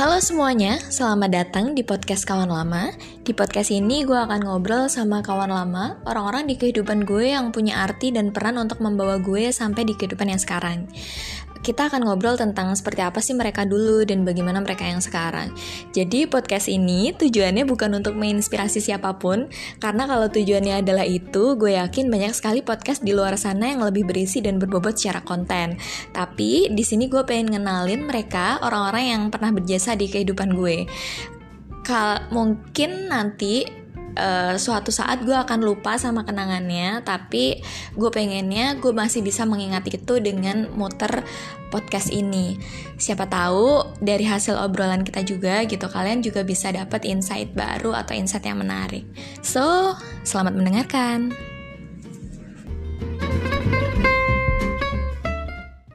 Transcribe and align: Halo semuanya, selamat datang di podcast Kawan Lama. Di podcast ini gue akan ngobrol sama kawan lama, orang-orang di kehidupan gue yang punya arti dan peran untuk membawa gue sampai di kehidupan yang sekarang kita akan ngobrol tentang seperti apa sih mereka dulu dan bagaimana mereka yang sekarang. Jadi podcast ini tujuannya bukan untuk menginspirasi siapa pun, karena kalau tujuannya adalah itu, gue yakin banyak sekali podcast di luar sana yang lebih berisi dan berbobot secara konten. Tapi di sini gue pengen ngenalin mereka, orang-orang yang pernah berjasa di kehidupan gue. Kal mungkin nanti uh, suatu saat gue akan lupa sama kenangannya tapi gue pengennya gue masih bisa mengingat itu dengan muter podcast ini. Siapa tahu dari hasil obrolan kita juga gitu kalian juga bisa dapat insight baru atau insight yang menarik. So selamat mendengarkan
Halo 0.00 0.16
semuanya, 0.16 0.80
selamat 0.80 1.28
datang 1.28 1.76
di 1.76 1.84
podcast 1.84 2.24
Kawan 2.24 2.48
Lama. 2.48 2.88
Di 3.20 3.36
podcast 3.36 3.68
ini 3.68 4.00
gue 4.00 4.16
akan 4.16 4.48
ngobrol 4.48 4.88
sama 4.88 5.20
kawan 5.20 5.52
lama, 5.52 6.00
orang-orang 6.08 6.48
di 6.48 6.56
kehidupan 6.56 7.04
gue 7.04 7.36
yang 7.36 7.52
punya 7.52 7.84
arti 7.84 8.08
dan 8.08 8.32
peran 8.32 8.56
untuk 8.56 8.80
membawa 8.80 9.20
gue 9.20 9.52
sampai 9.52 9.84
di 9.84 9.92
kehidupan 9.92 10.32
yang 10.32 10.40
sekarang 10.40 10.88
kita 11.60 11.92
akan 11.92 12.08
ngobrol 12.08 12.40
tentang 12.40 12.72
seperti 12.72 13.04
apa 13.04 13.20
sih 13.20 13.36
mereka 13.36 13.68
dulu 13.68 14.04
dan 14.04 14.24
bagaimana 14.24 14.60
mereka 14.64 14.88
yang 14.88 15.04
sekarang. 15.04 15.52
Jadi 15.92 16.24
podcast 16.24 16.66
ini 16.72 17.12
tujuannya 17.12 17.68
bukan 17.68 18.00
untuk 18.00 18.16
menginspirasi 18.16 18.80
siapa 18.80 19.16
pun, 19.20 19.52
karena 19.80 20.08
kalau 20.08 20.32
tujuannya 20.32 20.80
adalah 20.80 21.04
itu, 21.04 21.56
gue 21.60 21.76
yakin 21.76 22.08
banyak 22.08 22.32
sekali 22.32 22.64
podcast 22.64 23.04
di 23.04 23.12
luar 23.12 23.36
sana 23.36 23.72
yang 23.72 23.84
lebih 23.84 24.08
berisi 24.08 24.40
dan 24.40 24.56
berbobot 24.56 24.96
secara 24.96 25.20
konten. 25.20 25.76
Tapi 26.16 26.72
di 26.72 26.84
sini 26.84 27.08
gue 27.12 27.22
pengen 27.28 27.56
ngenalin 27.56 28.08
mereka, 28.08 28.60
orang-orang 28.64 29.04
yang 29.04 29.22
pernah 29.28 29.52
berjasa 29.52 29.92
di 29.96 30.08
kehidupan 30.08 30.56
gue. 30.56 30.88
Kal 31.80 32.28
mungkin 32.28 33.08
nanti 33.08 33.79
uh, 34.16 34.54
suatu 34.56 34.94
saat 34.94 35.22
gue 35.22 35.34
akan 35.34 35.62
lupa 35.62 35.98
sama 35.98 36.22
kenangannya 36.26 37.02
tapi 37.02 37.60
gue 37.94 38.10
pengennya 38.10 38.78
gue 38.78 38.94
masih 38.94 39.20
bisa 39.20 39.44
mengingat 39.46 39.86
itu 39.90 40.18
dengan 40.22 40.70
muter 40.74 41.22
podcast 41.70 42.10
ini. 42.10 42.58
Siapa 42.98 43.30
tahu 43.30 43.98
dari 44.02 44.26
hasil 44.26 44.58
obrolan 44.58 45.06
kita 45.06 45.22
juga 45.22 45.62
gitu 45.64 45.86
kalian 45.86 46.20
juga 46.20 46.42
bisa 46.42 46.74
dapat 46.74 47.06
insight 47.06 47.54
baru 47.54 47.94
atau 47.94 48.12
insight 48.14 48.46
yang 48.46 48.58
menarik. 48.58 49.06
So 49.40 49.94
selamat 50.26 50.58
mendengarkan 50.58 51.49